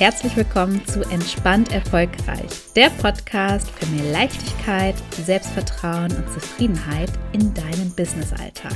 herzlich 0.00 0.34
willkommen 0.34 0.82
zu 0.86 1.02
Entspannt 1.10 1.72
Erfolgreich, 1.72 2.72
der 2.74 2.88
Podcast 2.88 3.68
für 3.68 3.84
mehr 3.88 4.10
Leichtigkeit, 4.10 4.94
Selbstvertrauen 5.12 6.10
und 6.16 6.26
Zufriedenheit 6.32 7.10
in 7.32 7.52
deinem 7.52 7.94
Businessalltag. 7.94 8.72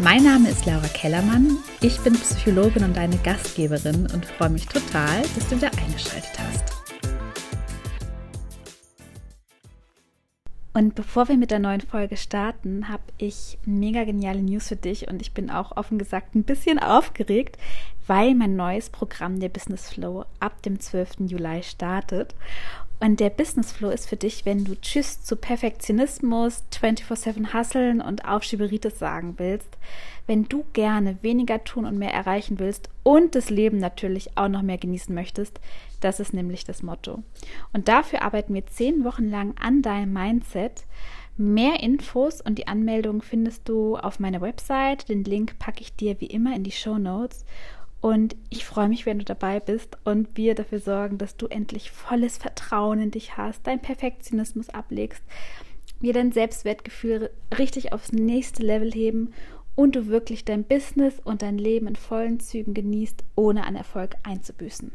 Mein 0.00 0.24
Name 0.24 0.48
ist 0.48 0.66
Laura 0.66 0.88
Kellermann, 0.88 1.56
ich 1.80 2.00
bin 2.00 2.14
Psychologin 2.14 2.82
und 2.82 2.96
deine 2.96 3.16
Gastgeberin 3.18 4.08
und 4.12 4.26
freue 4.26 4.50
mich 4.50 4.66
total, 4.66 5.22
dass 5.36 5.48
du 5.48 5.56
wieder 5.56 5.70
eingeschaltet 5.78 6.36
hast. 6.36 6.80
Und 10.72 10.94
bevor 10.96 11.28
wir 11.28 11.36
mit 11.36 11.50
der 11.50 11.58
neuen 11.60 11.80
Folge 11.80 12.16
starten, 12.16 12.88
habe 12.88 13.02
ich 13.18 13.58
mega 13.66 14.02
geniale 14.04 14.40
News 14.40 14.68
für 14.68 14.76
dich 14.76 15.08
und 15.08 15.20
ich 15.20 15.32
bin 15.32 15.50
auch 15.50 15.76
offen 15.76 15.98
gesagt 15.98 16.34
ein 16.34 16.42
bisschen 16.42 16.78
aufgeregt, 16.78 17.56
weil 18.10 18.34
mein 18.34 18.56
neues 18.56 18.90
Programm 18.90 19.38
der 19.38 19.50
Business 19.50 19.88
Flow 19.88 20.24
ab 20.40 20.62
dem 20.62 20.80
12. 20.80 21.28
Juli 21.28 21.62
startet. 21.62 22.34
Und 22.98 23.20
der 23.20 23.30
Business 23.30 23.70
Flow 23.70 23.88
ist 23.88 24.08
für 24.08 24.16
dich, 24.16 24.44
wenn 24.44 24.64
du 24.64 24.74
Tschüss 24.74 25.22
zu 25.22 25.36
Perfektionismus, 25.36 26.64
24-7 26.72 27.52
Hasseln 27.52 28.00
und 28.00 28.24
Aufschieberitis 28.24 28.98
sagen 28.98 29.34
willst, 29.36 29.78
wenn 30.26 30.48
du 30.48 30.64
gerne 30.72 31.18
weniger 31.22 31.62
tun 31.62 31.84
und 31.84 31.98
mehr 31.98 32.12
erreichen 32.12 32.58
willst 32.58 32.90
und 33.04 33.36
das 33.36 33.48
Leben 33.48 33.78
natürlich 33.78 34.36
auch 34.36 34.48
noch 34.48 34.62
mehr 34.62 34.78
genießen 34.78 35.14
möchtest, 35.14 35.60
das 36.00 36.18
ist 36.18 36.34
nämlich 36.34 36.64
das 36.64 36.82
Motto. 36.82 37.22
Und 37.72 37.86
dafür 37.86 38.22
arbeiten 38.22 38.54
wir 38.54 38.66
zehn 38.66 39.04
Wochen 39.04 39.30
lang 39.30 39.54
an 39.56 39.82
deinem 39.82 40.12
Mindset. 40.12 40.82
Mehr 41.36 41.80
Infos 41.80 42.40
und 42.40 42.58
die 42.58 42.66
Anmeldung 42.66 43.22
findest 43.22 43.68
du 43.68 43.96
auf 43.96 44.18
meiner 44.18 44.40
Website. 44.40 45.08
Den 45.08 45.22
Link 45.22 45.60
packe 45.60 45.80
ich 45.80 45.94
dir 45.94 46.20
wie 46.20 46.26
immer 46.26 46.56
in 46.56 46.64
die 46.64 46.72
Show 46.72 46.98
Notes. 46.98 47.44
Und 48.00 48.34
ich 48.48 48.64
freue 48.64 48.88
mich, 48.88 49.04
wenn 49.04 49.18
du 49.18 49.24
dabei 49.24 49.60
bist 49.60 49.98
und 50.04 50.36
wir 50.36 50.54
dafür 50.54 50.80
sorgen, 50.80 51.18
dass 51.18 51.36
du 51.36 51.46
endlich 51.46 51.90
volles 51.90 52.38
Vertrauen 52.38 53.00
in 53.00 53.10
dich 53.10 53.36
hast, 53.36 53.66
dein 53.66 53.80
Perfektionismus 53.80 54.70
ablegst, 54.70 55.22
wir 56.00 56.14
dein 56.14 56.32
Selbstwertgefühl 56.32 57.30
richtig 57.58 57.92
aufs 57.92 58.12
nächste 58.12 58.62
Level 58.62 58.90
heben 58.90 59.34
und 59.74 59.96
du 59.96 60.06
wirklich 60.06 60.46
dein 60.46 60.64
Business 60.64 61.20
und 61.22 61.42
dein 61.42 61.58
Leben 61.58 61.86
in 61.86 61.96
vollen 61.96 62.40
Zügen 62.40 62.72
genießt, 62.72 63.22
ohne 63.36 63.66
an 63.66 63.76
Erfolg 63.76 64.16
einzubüßen. 64.22 64.92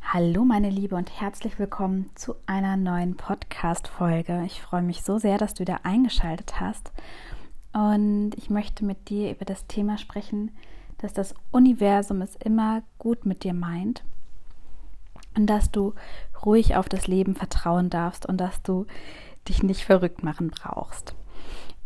Hallo 0.00 0.44
meine 0.44 0.70
Liebe 0.70 0.94
und 0.94 1.20
herzlich 1.20 1.58
willkommen 1.58 2.10
zu 2.14 2.36
einer 2.46 2.76
neuen 2.76 3.16
Podcast-Folge. 3.16 4.44
Ich 4.46 4.60
freue 4.60 4.82
mich 4.82 5.02
so 5.02 5.18
sehr, 5.18 5.38
dass 5.38 5.54
du 5.54 5.64
da 5.64 5.80
eingeschaltet 5.82 6.60
hast 6.60 6.92
und 7.72 8.32
ich 8.36 8.48
möchte 8.48 8.84
mit 8.84 9.08
dir 9.08 9.32
über 9.32 9.44
das 9.44 9.66
Thema 9.66 9.98
sprechen, 9.98 10.52
dass 11.04 11.12
das 11.12 11.34
Universum 11.50 12.22
es 12.22 12.34
immer 12.36 12.82
gut 12.98 13.26
mit 13.26 13.44
dir 13.44 13.52
meint 13.52 14.02
und 15.36 15.46
dass 15.46 15.70
du 15.70 15.92
ruhig 16.44 16.76
auf 16.76 16.88
das 16.88 17.06
Leben 17.06 17.34
vertrauen 17.34 17.90
darfst 17.90 18.24
und 18.24 18.38
dass 18.38 18.62
du 18.62 18.86
dich 19.46 19.62
nicht 19.62 19.84
verrückt 19.84 20.22
machen 20.22 20.48
brauchst. 20.48 21.14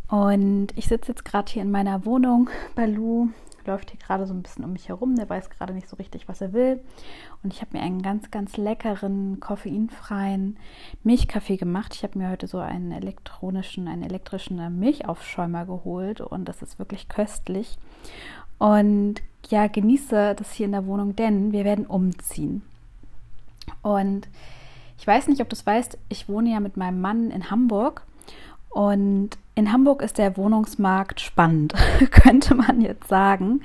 Und 0.06 0.68
ich 0.76 0.86
sitze 0.86 1.10
jetzt 1.10 1.24
gerade 1.24 1.50
hier 1.50 1.62
in 1.62 1.70
meiner 1.72 2.04
Wohnung. 2.04 2.48
Balu 2.76 3.30
läuft 3.66 3.90
hier 3.90 3.98
gerade 3.98 4.24
so 4.24 4.32
ein 4.32 4.42
bisschen 4.42 4.64
um 4.64 4.72
mich 4.72 4.88
herum. 4.88 5.16
Der 5.16 5.28
weiß 5.28 5.50
gerade 5.50 5.74
nicht 5.74 5.88
so 5.88 5.96
richtig, 5.96 6.28
was 6.28 6.40
er 6.40 6.52
will. 6.52 6.80
Und 7.42 7.52
ich 7.52 7.60
habe 7.60 7.76
mir 7.76 7.82
einen 7.82 8.02
ganz, 8.02 8.30
ganz 8.30 8.56
leckeren, 8.56 9.40
koffeinfreien 9.40 10.58
Milchkaffee 11.02 11.56
gemacht. 11.56 11.92
Ich 11.94 12.04
habe 12.04 12.18
mir 12.18 12.30
heute 12.30 12.46
so 12.46 12.58
einen 12.58 12.92
elektronischen, 12.92 13.88
einen 13.88 14.04
elektrischen 14.04 14.78
Milchaufschäumer 14.78 15.66
geholt 15.66 16.20
und 16.20 16.44
das 16.44 16.62
ist 16.62 16.78
wirklich 16.78 17.08
köstlich. 17.08 17.78
Und 18.58 19.22
ja, 19.48 19.66
genieße 19.66 20.34
das 20.36 20.52
hier 20.52 20.66
in 20.66 20.72
der 20.72 20.86
Wohnung, 20.86 21.16
denn 21.16 21.52
wir 21.52 21.64
werden 21.64 21.86
umziehen. 21.86 22.62
Und 23.82 24.28
ich 24.98 25.06
weiß 25.06 25.28
nicht, 25.28 25.40
ob 25.40 25.48
du 25.48 25.54
es 25.54 25.66
weißt, 25.66 25.96
ich 26.08 26.28
wohne 26.28 26.50
ja 26.50 26.60
mit 26.60 26.76
meinem 26.76 27.00
Mann 27.00 27.30
in 27.30 27.50
Hamburg. 27.50 28.02
Und 28.70 29.30
in 29.54 29.72
Hamburg 29.72 30.02
ist 30.02 30.18
der 30.18 30.36
Wohnungsmarkt 30.36 31.20
spannend, 31.20 31.74
könnte 32.10 32.54
man 32.54 32.80
jetzt 32.80 33.08
sagen. 33.08 33.62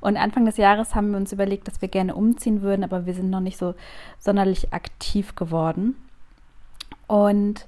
Und 0.00 0.16
Anfang 0.16 0.46
des 0.46 0.56
Jahres 0.56 0.94
haben 0.94 1.10
wir 1.10 1.16
uns 1.16 1.32
überlegt, 1.32 1.68
dass 1.68 1.82
wir 1.82 1.88
gerne 1.88 2.14
umziehen 2.14 2.62
würden, 2.62 2.84
aber 2.84 3.06
wir 3.06 3.14
sind 3.14 3.30
noch 3.30 3.40
nicht 3.40 3.58
so 3.58 3.74
sonderlich 4.18 4.72
aktiv 4.72 5.34
geworden. 5.34 5.96
Und 7.06 7.66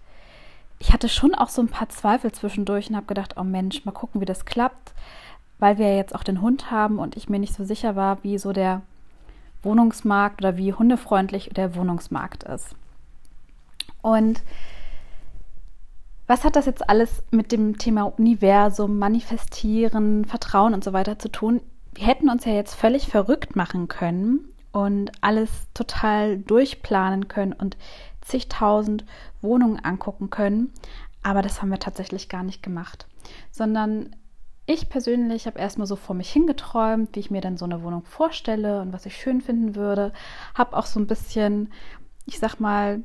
ich 0.79 0.93
hatte 0.93 1.09
schon 1.09 1.35
auch 1.35 1.49
so 1.49 1.63
ein 1.63 1.69
paar 1.69 1.89
Zweifel 1.89 2.33
zwischendurch 2.33 2.89
und 2.89 2.97
habe 2.97 3.07
gedacht, 3.07 3.35
oh 3.37 3.45
Mensch, 3.45 3.85
mal 3.85 3.93
gucken, 3.93 4.21
wie 4.21 4.27
das 4.27 4.45
klappt 4.45 4.95
weil 5.65 5.79
wir 5.79 5.97
jetzt 5.97 6.15
auch 6.15 6.25
den 6.25 6.43
Hund 6.43 6.71
haben 6.71 6.99
und 6.99 7.17
ich 7.17 7.31
mir 7.31 7.39
nicht 7.39 7.55
so 7.55 7.65
sicher 7.65 7.97
war, 7.97 8.23
wie 8.23 8.37
so 8.37 8.53
der 8.53 8.83
Wohnungsmarkt 9.63 10.43
oder 10.43 10.59
wie 10.59 10.75
hundefreundlich 10.75 11.49
der 11.55 11.75
Wohnungsmarkt 11.75 12.43
ist. 12.43 12.77
Und 14.03 14.43
was 16.27 16.45
hat 16.45 16.57
das 16.57 16.67
jetzt 16.67 16.87
alles 16.91 17.23
mit 17.31 17.51
dem 17.51 17.79
Thema 17.79 18.03
Universum, 18.03 18.99
Manifestieren, 18.99 20.27
Vertrauen 20.27 20.75
und 20.75 20.85
so 20.85 20.93
weiter 20.93 21.19
zu 21.19 21.31
tun? 21.31 21.63
Wir 21.95 22.09
hätten 22.09 22.29
uns 22.29 22.45
ja 22.45 22.53
jetzt 22.53 22.75
völlig 22.75 23.07
verrückt 23.07 23.57
machen 23.57 23.89
können 23.89 24.41
und 24.71 25.13
alles 25.23 25.49
total 25.73 26.37
durchplanen 26.37 27.27
können 27.27 27.55
und 27.55 27.79
zigtausend 28.21 29.07
Wohnungen 29.41 29.83
angucken 29.83 30.29
können. 30.29 30.75
Aber 31.23 31.41
das 31.41 31.63
haben 31.63 31.71
wir 31.71 31.79
tatsächlich 31.79 32.29
gar 32.29 32.43
nicht 32.43 32.63
gemacht, 32.63 33.07
sondern 33.51 34.15
ich 34.67 34.89
persönlich 34.89 35.47
habe 35.47 35.59
erstmal 35.59 35.87
so 35.87 35.97
vor 35.97 36.15
mich 36.15 36.31
hingeträumt, 36.31 37.15
wie 37.15 37.21
ich 37.21 37.31
mir 37.31 37.41
dann 37.41 37.57
so 37.57 37.65
eine 37.65 37.83
Wohnung 37.83 38.05
vorstelle 38.05 38.81
und 38.81 38.93
was 38.93 39.07
ich 39.07 39.17
schön 39.17 39.41
finden 39.41 39.75
würde. 39.75 40.13
Habe 40.55 40.77
auch 40.77 40.87
so 40.87 40.99
ein 40.99 41.07
bisschen, 41.07 41.71
ich 42.25 42.39
sag 42.39 42.61
mal, 42.61 43.03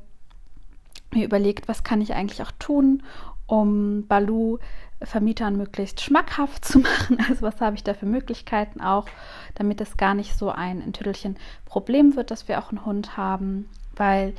mir 1.11 1.25
überlegt, 1.25 1.67
was 1.67 1.83
kann 1.83 2.01
ich 2.01 2.13
eigentlich 2.13 2.41
auch 2.41 2.51
tun, 2.59 3.03
um 3.45 4.07
Balu 4.07 4.59
Vermietern 5.01 5.55
möglichst 5.55 6.01
schmackhaft 6.01 6.65
zu 6.65 6.79
machen. 6.79 7.17
Also 7.27 7.41
was 7.41 7.59
habe 7.61 7.75
ich 7.75 7.83
da 7.83 7.93
für 7.93 8.05
Möglichkeiten 8.05 8.81
auch, 8.81 9.07
damit 9.55 9.81
es 9.81 9.97
gar 9.97 10.13
nicht 10.13 10.37
so 10.37 10.49
ein 10.49 10.81
in 10.81 10.93
Tüttelchen 10.93 11.37
Problem 11.65 12.15
wird, 12.15 12.31
dass 12.31 12.47
wir 12.47 12.59
auch 12.59 12.69
einen 12.69 12.85
Hund 12.85 13.17
haben, 13.17 13.69
weil 13.95 14.33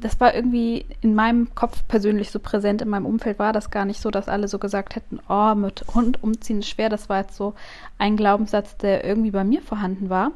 das 0.00 0.20
war 0.20 0.34
irgendwie 0.34 0.86
in 1.00 1.14
meinem 1.14 1.54
Kopf 1.54 1.86
persönlich 1.88 2.30
so 2.30 2.38
präsent. 2.38 2.82
In 2.82 2.88
meinem 2.88 3.06
Umfeld 3.06 3.38
war 3.38 3.52
das 3.52 3.70
gar 3.70 3.84
nicht 3.84 4.00
so, 4.00 4.10
dass 4.10 4.28
alle 4.28 4.48
so 4.48 4.58
gesagt 4.58 4.94
hätten, 4.94 5.20
oh, 5.28 5.54
mit 5.54 5.84
Hund 5.94 6.22
umziehen 6.22 6.60
ist 6.60 6.68
schwer. 6.68 6.88
Das 6.88 7.08
war 7.08 7.20
jetzt 7.20 7.36
so 7.36 7.54
ein 7.98 8.16
Glaubenssatz, 8.16 8.76
der 8.76 9.04
irgendwie 9.04 9.30
bei 9.30 9.44
mir 9.44 9.62
vorhanden 9.62 10.10
war. 10.10 10.32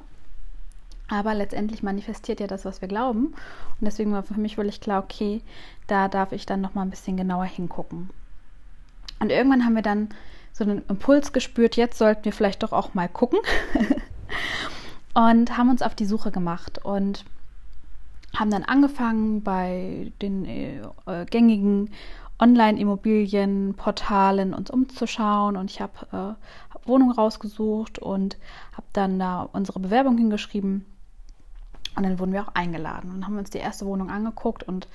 Aber 1.09 1.34
letztendlich 1.34 1.83
manifestiert 1.83 2.41
ja 2.41 2.47
das, 2.47 2.65
was 2.65 2.81
wir 2.81 2.89
glauben. 2.89 3.27
Und 3.27 3.83
deswegen 3.83 4.12
war 4.12 4.23
für 4.23 4.41
mich 4.41 4.56
völlig 4.56 4.81
klar, 4.81 5.03
okay, 5.03 5.43
da 5.87 6.09
darf 6.09 6.33
ich 6.33 6.47
dann 6.47 6.61
nochmal 6.61 6.87
ein 6.87 6.91
bisschen 6.91 7.17
genauer 7.17 7.44
hingucken. 7.44 8.11
Und 9.21 9.31
irgendwann 9.31 9.65
haben 9.65 9.75
wir 9.75 9.83
dann 9.83 10.09
so 10.53 10.65
einen 10.65 10.83
Impuls 10.89 11.33
gespürt, 11.33 11.77
jetzt 11.77 11.99
sollten 11.99 12.25
wir 12.25 12.33
vielleicht 12.33 12.62
doch 12.62 12.73
auch 12.73 12.94
mal 12.94 13.09
gucken. 13.09 13.39
und 15.15 15.56
haben 15.56 15.71
uns 15.71 15.83
auf 15.83 15.94
die 15.94 16.06
Suche 16.06 16.31
gemacht. 16.31 16.81
Und 16.83 17.25
haben 18.34 18.50
dann 18.50 18.65
angefangen 18.65 19.43
bei 19.43 20.12
den 20.20 20.44
äh, 20.44 20.81
äh 21.06 21.25
gängigen 21.26 21.91
Online-Immobilienportalen 22.38 24.54
uns 24.54 24.70
umzuschauen 24.70 25.56
und 25.56 25.70
ich 25.70 25.81
habe 25.81 26.06
äh, 26.12 26.34
hab 26.75 26.88
rausgesucht 27.16 28.00
und 28.00 28.37
habe 28.72 28.87
dann 28.93 29.19
da 29.19 29.48
unsere 29.53 29.78
Bewerbung 29.78 30.19
hingeschrieben 30.19 30.84
und 31.94 32.03
dann 32.03 32.19
wurden 32.19 32.32
wir 32.32 32.43
auch 32.43 32.54
eingeladen 32.54 33.12
und 33.12 33.25
haben 33.25 33.38
uns 33.38 33.50
die 33.50 33.59
erste 33.59 33.87
Wohnung 33.87 34.10
angeguckt 34.10 34.64
und 34.64 34.88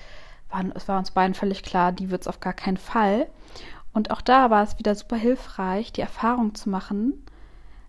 waren, 0.50 0.72
es 0.76 0.88
war 0.88 0.98
uns 0.98 1.12
beiden 1.12 1.36
völlig 1.36 1.64
klar, 1.64 1.92
die 1.92 2.10
wird 2.10 2.22
es 2.22 2.28
auf 2.28 2.40
gar 2.40 2.54
keinen 2.54 2.78
Fall. 2.78 3.28
Und 3.94 4.12
auch 4.12 4.22
da 4.22 4.50
war 4.50 4.64
es 4.64 4.80
wieder 4.80 4.96
super 4.96 5.16
hilfreich, 5.16 5.92
die 5.92 6.02
Erfahrung 6.02 6.56
zu 6.56 6.70
machen, 6.70 7.14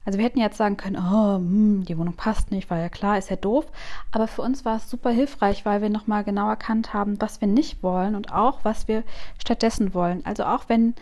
also 0.09 0.17
wir 0.17 0.25
hätten 0.25 0.41
jetzt 0.41 0.57
sagen 0.57 0.79
können, 0.79 0.97
oh, 0.97 1.37
hm, 1.37 1.85
die 1.85 1.99
Wohnung 1.99 2.15
passt 2.15 2.51
nicht, 2.51 2.71
weil 2.71 2.81
ja 2.81 2.89
klar, 2.89 3.19
ist 3.19 3.29
ja 3.29 3.37
doof. 3.37 3.67
Aber 4.11 4.27
für 4.27 4.41
uns 4.41 4.65
war 4.65 4.77
es 4.77 4.89
super 4.89 5.11
hilfreich, 5.11 5.67
weil 5.67 5.83
wir 5.83 5.91
nochmal 5.91 6.25
genau 6.25 6.49
erkannt 6.49 6.95
haben, 6.95 7.21
was 7.21 7.43
wir 7.43 7.49
nicht 7.49 7.83
wollen 7.83 8.15
und 8.15 8.33
auch, 8.33 8.61
was 8.63 8.89
wir 8.89 9.05
stattdessen 9.39 9.93
wollen. 9.93 10.25
Also 10.25 10.45
auch 10.45 10.65
wenn 10.69 10.95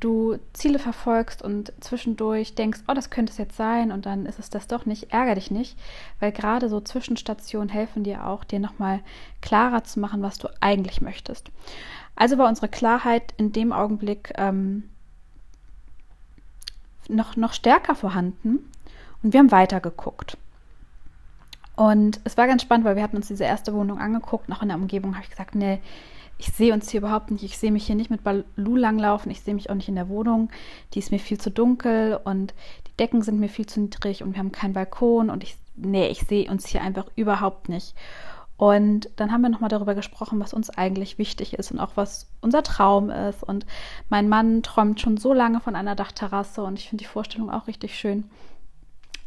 du 0.00 0.36
Ziele 0.52 0.78
verfolgst 0.78 1.40
und 1.40 1.72
zwischendurch 1.80 2.54
denkst, 2.54 2.80
oh, 2.88 2.92
das 2.92 3.08
könnte 3.08 3.32
es 3.32 3.38
jetzt 3.38 3.56
sein 3.56 3.90
und 3.90 4.04
dann 4.04 4.26
ist 4.26 4.38
es 4.38 4.50
das 4.50 4.66
doch 4.66 4.84
nicht, 4.84 5.14
ärgere 5.14 5.36
dich 5.36 5.50
nicht, 5.50 5.78
weil 6.20 6.30
gerade 6.30 6.68
so 6.68 6.78
Zwischenstationen 6.82 7.70
helfen 7.70 8.04
dir 8.04 8.26
auch, 8.26 8.44
dir 8.44 8.60
nochmal 8.60 9.00
klarer 9.40 9.82
zu 9.84 9.98
machen, 9.98 10.20
was 10.20 10.36
du 10.36 10.48
eigentlich 10.60 11.00
möchtest. 11.00 11.50
Also 12.16 12.36
war 12.36 12.50
unsere 12.50 12.68
Klarheit 12.68 13.32
in 13.38 13.52
dem 13.52 13.72
Augenblick 13.72 14.34
ähm, 14.36 14.90
noch, 17.12 17.36
noch 17.36 17.52
stärker 17.52 17.94
vorhanden 17.94 18.58
und 19.22 19.32
wir 19.32 19.40
haben 19.40 19.50
weitergeguckt. 19.50 20.36
Und 21.74 22.20
es 22.24 22.36
war 22.36 22.46
ganz 22.46 22.62
spannend, 22.62 22.84
weil 22.84 22.96
wir 22.96 23.02
hatten 23.02 23.16
uns 23.16 23.28
diese 23.28 23.44
erste 23.44 23.72
Wohnung 23.72 23.98
angeguckt. 23.98 24.48
Noch 24.48 24.62
in 24.62 24.68
der 24.68 24.76
Umgebung 24.76 25.14
habe 25.14 25.24
ich 25.24 25.30
gesagt, 25.30 25.54
nee, 25.54 25.80
ich 26.38 26.48
sehe 26.48 26.74
uns 26.74 26.90
hier 26.90 27.00
überhaupt 27.00 27.30
nicht. 27.30 27.44
Ich 27.44 27.56
sehe 27.56 27.72
mich 27.72 27.86
hier 27.86 27.96
nicht 27.96 28.10
mit 28.10 28.22
Balu 28.24 28.76
langlaufen. 28.76 29.30
Ich 29.30 29.40
sehe 29.40 29.54
mich 29.54 29.70
auch 29.70 29.74
nicht 29.74 29.88
in 29.88 29.94
der 29.94 30.08
Wohnung. 30.08 30.50
Die 30.92 30.98
ist 30.98 31.10
mir 31.10 31.18
viel 31.18 31.38
zu 31.38 31.50
dunkel 31.50 32.20
und 32.24 32.52
die 32.86 32.96
Decken 32.98 33.22
sind 33.22 33.40
mir 33.40 33.48
viel 33.48 33.66
zu 33.66 33.80
niedrig 33.80 34.22
und 34.22 34.32
wir 34.32 34.38
haben 34.38 34.52
keinen 34.52 34.74
Balkon 34.74 35.30
und 35.30 35.42
ich 35.42 35.56
nee, 35.76 36.08
ich 36.08 36.20
sehe 36.20 36.50
uns 36.50 36.66
hier 36.66 36.82
einfach 36.82 37.06
überhaupt 37.16 37.68
nicht. 37.68 37.94
Und 38.62 39.10
dann 39.16 39.32
haben 39.32 39.40
wir 39.40 39.48
nochmal 39.48 39.70
darüber 39.70 39.96
gesprochen, 39.96 40.38
was 40.38 40.54
uns 40.54 40.70
eigentlich 40.70 41.18
wichtig 41.18 41.54
ist 41.54 41.72
und 41.72 41.80
auch 41.80 41.96
was 41.96 42.28
unser 42.42 42.62
Traum 42.62 43.10
ist. 43.10 43.42
Und 43.42 43.66
mein 44.08 44.28
Mann 44.28 44.62
träumt 44.62 45.00
schon 45.00 45.16
so 45.16 45.32
lange 45.32 45.58
von 45.58 45.74
einer 45.74 45.96
Dachterrasse 45.96 46.62
und 46.62 46.78
ich 46.78 46.88
finde 46.88 47.02
die 47.02 47.08
Vorstellung 47.08 47.50
auch 47.50 47.66
richtig 47.66 47.98
schön. 47.98 48.22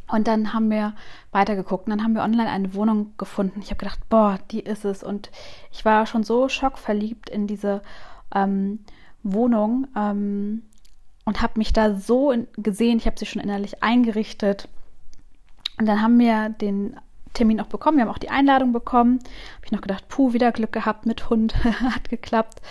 Und 0.08 0.30
dann 0.30 0.54
haben 0.54 0.70
wir 0.72 0.94
weitergeguckt 1.34 1.86
und 1.86 1.90
dann 1.90 2.02
haben 2.02 2.16
wir 2.16 2.24
online 2.24 2.50
eine 2.50 2.74
Wohnung 2.76 3.12
gefunden. 3.18 3.60
Ich 3.60 3.72
habe 3.72 3.80
gedacht, 3.80 4.00
boah, 4.08 4.40
die 4.52 4.62
ist 4.62 4.86
es. 4.86 5.04
Und 5.04 5.30
ich 5.70 5.84
war 5.84 6.06
schon 6.06 6.24
so 6.24 6.48
schockverliebt 6.48 7.30
in 7.30 7.46
diese 7.46 7.82
ähm, 8.34 8.86
Wohnung 9.22 9.88
ähm, 9.98 10.64
und 11.26 11.42
habe 11.42 11.58
mich 11.58 11.74
da 11.74 11.96
so 11.96 12.32
in, 12.32 12.48
gesehen. 12.56 13.00
Ich 13.00 13.06
habe 13.06 13.20
sie 13.20 13.26
schon 13.26 13.42
innerlich 13.42 13.84
eingerichtet. 13.84 14.70
Und 15.78 15.88
dann 15.88 16.02
haben 16.02 16.18
wir 16.20 16.48
den 16.48 16.96
Termin 17.36 17.62
auch 17.62 17.68
bekommen. 17.68 17.98
Wir 17.98 18.06
haben 18.06 18.12
auch 18.12 18.18
die 18.18 18.32
Einladung 18.32 18.74
bekommen. 18.74 19.20
Habe 19.20 19.66
ich 19.66 19.72
noch 19.72 19.82
gedacht, 19.82 20.08
puh, 20.08 20.34
wieder 20.34 20.52
Glück 20.52 20.72
gehabt 20.72 21.06
mit 21.06 21.30
Hund. 21.30 21.56
Hat 21.64 22.10
geklappt. 22.10 22.62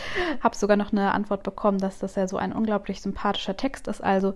Habe 0.42 0.56
sogar 0.56 0.76
noch 0.76 0.90
eine 0.92 1.12
Antwort 1.12 1.44
bekommen, 1.44 1.78
dass 1.78 1.98
das 1.98 2.16
ja 2.16 2.26
so 2.26 2.36
ein 2.36 2.52
unglaublich 2.52 3.00
sympathischer 3.00 3.56
Text 3.56 3.86
ist. 3.86 4.02
Also 4.02 4.34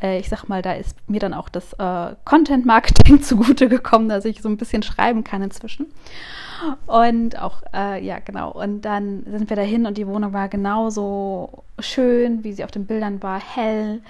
äh, 0.00 0.18
ich 0.20 0.28
sag 0.28 0.44
mal, 0.48 0.62
da 0.62 0.74
ist 0.74 0.96
mir 1.08 1.20
dann 1.20 1.34
auch 1.34 1.48
das 1.48 1.72
äh, 1.74 2.14
Content 2.24 2.64
Marketing 2.64 3.22
zugute 3.22 3.68
gekommen, 3.68 4.08
dass 4.08 4.24
ich 4.24 4.40
so 4.42 4.48
ein 4.48 4.56
bisschen 4.56 4.82
schreiben 4.82 5.24
kann 5.24 5.42
inzwischen. 5.42 5.86
Und 6.86 7.40
auch, 7.40 7.62
äh, 7.74 8.04
ja, 8.04 8.18
genau. 8.18 8.50
Und 8.52 8.82
dann 8.82 9.24
sind 9.24 9.48
wir 9.48 9.56
dahin 9.56 9.86
und 9.86 9.96
die 9.96 10.06
Wohnung 10.06 10.32
war 10.32 10.48
genauso 10.48 11.64
schön, 11.78 12.44
wie 12.44 12.52
sie 12.52 12.64
auf 12.64 12.70
den 12.70 12.86
Bildern 12.86 13.22
war, 13.22 13.40
hell 13.40 14.02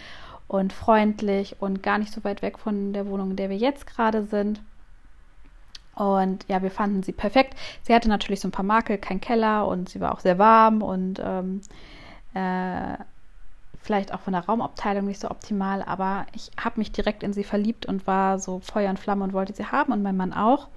und 0.49 0.73
freundlich 0.73 1.57
und 1.61 1.83
gar 1.83 1.99
nicht 1.99 2.13
so 2.13 2.25
weit 2.25 2.43
weg 2.43 2.59
von 2.59 2.93
der 2.93 3.07
Wohnung, 3.07 3.31
in 3.31 3.37
der 3.37 3.51
wir 3.51 3.57
jetzt 3.57 3.87
gerade 3.87 4.25
sind. 4.25 4.61
Und 6.01 6.47
ja, 6.49 6.63
wir 6.63 6.71
fanden 6.71 7.03
sie 7.03 7.13
perfekt. 7.13 7.59
Sie 7.83 7.95
hatte 7.95 8.09
natürlich 8.09 8.41
so 8.41 8.49
ein 8.49 8.53
paar 8.53 8.65
Makel, 8.65 8.97
kein 8.97 9.21
Keller 9.21 9.69
und 9.69 9.91
sie 9.91 10.01
war 10.01 10.15
auch 10.15 10.21
sehr 10.21 10.39
warm 10.39 10.81
und 10.81 11.21
ähm, 11.23 11.61
äh, 12.33 12.97
vielleicht 13.83 14.15
auch 14.15 14.21
von 14.21 14.33
der 14.33 14.47
Raumabteilung 14.47 15.05
nicht 15.05 15.21
so 15.21 15.31
optimal, 15.31 15.83
aber 15.83 16.25
ich 16.33 16.53
habe 16.59 16.81
mich 16.81 16.91
direkt 16.91 17.23
in 17.23 17.35
sie 17.35 17.45
verliebt 17.45 17.85
und 17.85 18.07
war 18.07 18.39
so 18.39 18.61
Feuer 18.61 18.89
und 18.89 18.99
Flamme 18.99 19.25
und 19.25 19.35
wollte 19.35 19.55
sie 19.55 19.67
haben 19.67 19.93
und 19.93 20.03
mein 20.03 20.17
Mann 20.17 20.33
auch. 20.33 20.69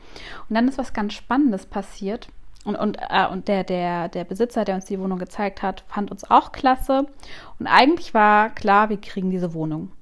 Und 0.49 0.55
dann 0.55 0.67
ist 0.67 0.77
was 0.77 0.91
ganz 0.91 1.13
Spannendes 1.13 1.67
passiert. 1.67 2.27
Und, 2.65 2.75
und, 2.75 2.97
äh, 2.99 3.25
und 3.25 3.47
der, 3.47 3.63
der, 3.63 4.09
der 4.09 4.25
Besitzer, 4.25 4.65
der 4.65 4.75
uns 4.75 4.85
die 4.85 4.99
Wohnung 4.99 5.19
gezeigt 5.19 5.61
hat, 5.61 5.85
fand 5.87 6.11
uns 6.11 6.29
auch 6.29 6.51
klasse. 6.51 7.07
Und 7.59 7.67
eigentlich 7.67 8.13
war 8.13 8.49
klar, 8.49 8.89
wir 8.89 8.99
kriegen 8.99 9.31
diese 9.31 9.53
Wohnung. 9.53 9.93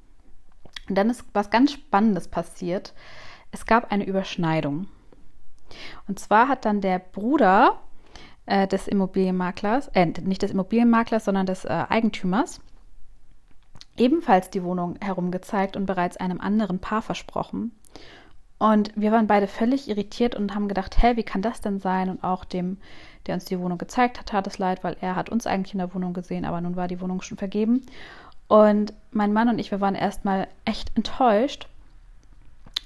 Und 0.90 0.96
dann 0.96 1.12
ist 1.12 1.24
was 1.34 1.52
ganz 1.52 1.74
Spannendes 1.74 2.28
passiert. 2.28 2.96
Es 3.52 3.68
gab 3.68 3.92
eine 3.92 4.08
Überschneidung. 4.08 4.88
Und 6.08 6.20
zwar 6.20 6.48
hat 6.48 6.66
dann 6.66 6.82
der 6.82 7.00
Bruder 7.00 7.80
äh, 8.46 8.68
des 8.68 8.88
Immobilienmaklers, 8.88 9.90
äh, 9.90 10.06
nicht 10.06 10.42
des 10.42 10.52
Immobilienmaklers, 10.52 11.26
sondern 11.26 11.46
des 11.46 11.66
äh, 11.66 11.86
Eigentümers, 11.90 12.60
ebenfalls 13.98 14.50
die 14.50 14.64
Wohnung 14.64 14.96
herumgezeigt 15.02 15.76
und 15.76 15.86
bereits 15.86 16.18
einem 16.18 16.42
anderen 16.42 16.80
Paar 16.80 17.02
versprochen. 17.02 17.72
Und 18.58 18.92
wir 18.96 19.12
waren 19.12 19.26
beide 19.26 19.48
völlig 19.48 19.90
irritiert 19.90 20.36
und 20.36 20.54
haben 20.54 20.68
gedacht, 20.68 21.02
hä, 21.02 21.16
wie 21.16 21.24
kann 21.24 21.42
das 21.42 21.62
denn 21.62 21.80
sein? 21.80 22.10
Und 22.10 22.24
auch 22.24 22.46
dem, 22.46 22.78
der 23.26 23.34
uns 23.34 23.46
die 23.46 23.60
Wohnung 23.60 23.80
gezeigt 23.80 24.20
hat, 24.20 24.28
tat 24.28 24.46
es 24.46 24.60
leid, 24.60 24.84
weil 24.84 24.98
er 25.02 25.16
hat 25.16 25.30
uns 25.30 25.48
eigentlich 25.48 25.74
in 25.74 25.80
der 25.80 25.96
Wohnung 25.96 26.14
gesehen, 26.14 26.46
aber 26.46 26.62
nun 26.62 26.76
war 26.76 26.88
die 26.88 27.02
Wohnung 27.02 27.24
schon 27.24 27.40
vergeben. 27.40 27.84
Und 28.48 28.94
mein 29.12 29.34
Mann 29.34 29.50
und 29.50 29.58
ich, 29.58 29.72
wir 29.72 29.82
waren 29.82 29.96
erstmal 29.96 30.48
echt 30.64 30.96
enttäuscht. 30.96 31.68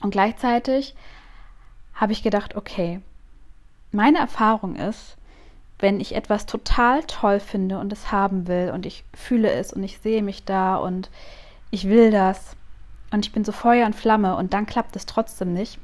Und 0.01 0.11
gleichzeitig 0.11 0.95
habe 1.95 2.12
ich 2.12 2.24
gedacht, 2.24 2.56
okay, 2.56 3.01
meine 3.92 4.19
Erfahrung 4.19 4.75
ist, 4.75 5.18
wenn 5.80 6.00
ich 6.00 6.15
etwas 6.15 6.45
total 6.45 7.03
toll 7.03 7.39
finde 7.39 7.80
und 7.80 7.92
es 7.92 8.12
haben 8.12 8.47
will 8.47 8.71
und 8.74 8.86
ich 8.86 9.03
fühle 9.13 9.51
es 9.51 9.74
und 9.74 9.83
ich 9.83 10.00
sehe 10.00 10.21
mich 10.21 10.45
da 10.45 10.75
und 10.75 11.09
ich 11.71 11.88
will 11.88 12.12
das 12.12 12.56
und 13.12 13.25
ich 13.25 13.31
bin 13.31 13.44
so 13.44 13.51
Feuer 13.51 13.86
und 13.86 13.95
Flamme 13.95 14.36
und 14.36 14.53
dann 14.53 14.65
klappt 14.65 14.95
es 14.95 15.06
trotzdem 15.06 15.53
nicht, 15.53 15.80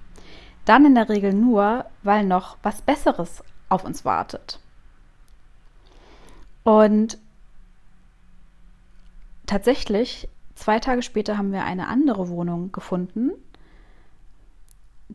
dann 0.65 0.85
in 0.85 0.95
der 0.95 1.09
Regel 1.09 1.33
nur, 1.33 1.85
weil 2.03 2.25
noch 2.25 2.57
was 2.63 2.81
Besseres 2.81 3.43
auf 3.69 3.83
uns 3.83 4.05
wartet. 4.05 4.59
Und 6.63 7.17
tatsächlich, 9.45 10.29
zwei 10.55 10.79
Tage 10.79 11.01
später 11.01 11.37
haben 11.37 11.51
wir 11.51 11.63
eine 11.63 11.87
andere 11.87 12.29
Wohnung 12.29 12.71
gefunden, 12.71 13.31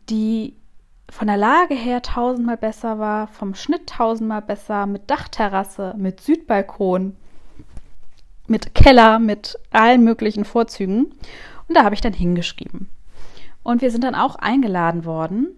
die 0.09 0.53
von 1.09 1.27
der 1.27 1.37
Lage 1.37 1.73
her 1.73 2.01
tausendmal 2.01 2.57
besser 2.57 2.99
war, 2.99 3.27
vom 3.27 3.55
Schnitt 3.55 3.87
tausendmal 3.87 4.41
besser, 4.41 4.85
mit 4.85 5.09
Dachterrasse, 5.09 5.95
mit 5.97 6.21
Südbalkon, 6.21 7.15
mit 8.47 8.75
Keller, 8.75 9.19
mit 9.19 9.57
allen 9.71 10.03
möglichen 10.03 10.45
Vorzügen. 10.45 11.05
Und 11.67 11.75
da 11.75 11.83
habe 11.83 11.95
ich 11.95 12.01
dann 12.01 12.13
hingeschrieben. 12.13 12.89
Und 13.63 13.81
wir 13.81 13.91
sind 13.91 14.03
dann 14.03 14.15
auch 14.15 14.35
eingeladen 14.35 15.05
worden 15.05 15.49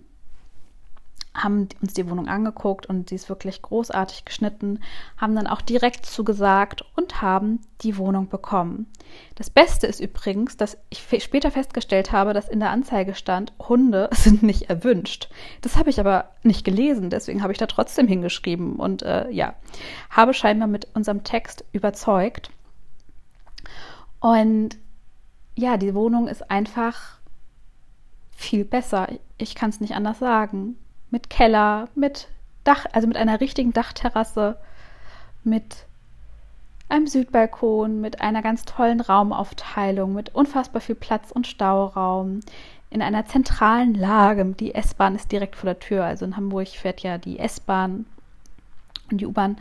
haben 1.44 1.70
uns 1.82 1.94
die 1.94 2.10
Wohnung 2.10 2.28
angeguckt 2.28 2.86
und 2.86 3.10
sie 3.10 3.16
ist 3.16 3.30
wirklich 3.30 3.62
großartig 3.62 4.26
geschnitten, 4.26 4.82
haben 5.18 5.36
dann 5.36 5.48
auch 5.48 5.62
direkt 5.62 6.06
zugesagt 6.06 6.84
und 6.96 7.22
haben 7.22 7.62
die 7.82 7.98
Wohnung 7.98 8.30
bekommen. 8.30 8.88
Das 9.36 9.50
Beste 9.50 9.88
ist 9.88 10.00
übrigens, 10.00 10.58
dass 10.58 10.78
ich 10.90 11.04
später 11.24 11.52
festgestellt 11.52 12.12
habe, 12.12 12.34
dass 12.34 12.50
in 12.50 12.60
der 12.60 12.72
Anzeige 12.72 13.16
stand, 13.16 13.54
Hunde 13.68 14.10
sind 14.14 14.44
nicht 14.44 14.70
erwünscht. 14.70 15.30
Das 15.62 15.78
habe 15.78 15.90
ich 15.90 16.00
aber 16.00 16.30
nicht 16.44 16.64
gelesen, 16.64 17.10
deswegen 17.10 17.42
habe 17.42 17.54
ich 17.54 17.60
da 17.60 17.68
trotzdem 17.68 18.08
hingeschrieben 18.08 18.76
und 18.76 19.02
äh, 19.04 19.30
ja, 19.32 19.56
habe 20.10 20.34
scheinbar 20.34 20.68
mit 20.68 20.88
unserem 20.94 21.24
Text 21.24 21.66
überzeugt. 21.72 22.52
Und 24.20 24.78
ja, 25.56 25.78
die 25.78 25.96
Wohnung 25.96 26.28
ist 26.28 26.52
einfach 26.52 27.20
viel 28.36 28.66
besser. 28.66 29.08
Ich 29.38 29.56
kann 29.56 29.70
es 29.70 29.82
nicht 29.82 29.96
anders 29.96 30.20
sagen 30.20 30.76
mit 31.12 31.30
Keller, 31.30 31.88
mit 31.96 32.28
Dach, 32.64 32.86
also 32.92 33.08
mit 33.08 33.18
einer 33.18 33.42
richtigen 33.42 33.74
Dachterrasse, 33.74 34.58
mit 35.44 35.86
einem 36.90 37.08
Südbalkon, 37.08 38.02
mit 38.02 38.22
einer 38.22 38.42
ganz 38.42 38.66
tollen 38.66 39.00
Raumaufteilung, 39.00 40.14
mit 40.14 40.34
unfassbar 40.36 40.82
viel 40.82 40.96
Platz 40.96 41.32
und 41.32 41.48
Stauraum, 41.48 42.42
in 42.90 43.02
einer 43.02 43.26
zentralen 43.26 43.94
Lage. 43.94 44.46
Die 44.46 44.74
S-Bahn 44.74 45.16
ist 45.16 45.32
direkt 45.32 45.56
vor 45.56 45.68
der 45.68 45.80
Tür. 45.80 46.06
Also 46.06 46.26
in 46.26 46.36
Hamburg 46.36 46.70
fährt 46.70 47.02
ja 47.02 47.18
die 47.18 47.40
S-Bahn 47.40 48.06
und 49.12 49.22
die 49.22 49.28
U-Bahn 49.28 49.58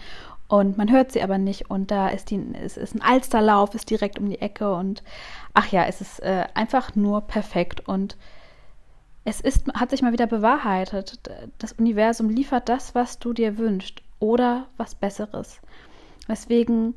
und 0.49 0.79
man 0.79 0.91
hört 0.91 1.13
sie 1.13 1.23
aber 1.23 1.39
nicht. 1.39 1.71
Und 1.71 1.91
da 1.91 2.09
ist 2.09 2.31
die, 2.31 2.43
es 2.55 2.77
ist 2.77 2.95
ein 2.95 3.03
Alsterlauf, 3.03 3.75
ist 3.75 3.91
direkt 3.91 4.19
um 4.19 4.29
die 4.29 4.41
Ecke 4.41 4.75
und 4.75 5.03
ach 5.55 5.71
ja, 5.71 5.85
es 5.85 6.01
ist 6.01 6.21
äh, 6.21 6.47
einfach 6.55 6.97
nur 6.97 7.21
perfekt 7.21 7.87
und 7.87 8.17
es 9.29 9.43
ist, 9.43 9.67
hat 9.75 9.91
sich 9.91 10.01
mal 10.01 10.13
wieder 10.13 10.27
bewahrheitet. 10.27 11.21
Das 11.59 11.73
Universum 11.73 12.31
liefert 12.31 12.69
das, 12.71 12.95
was 12.95 13.19
du 13.19 13.35
dir 13.35 13.59
wünschst 13.59 14.01
oder 14.21 14.67
was 14.79 14.95
Besseres. 14.95 15.61
Deswegen 16.27 16.95